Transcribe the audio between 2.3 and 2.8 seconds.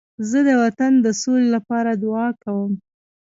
کوم.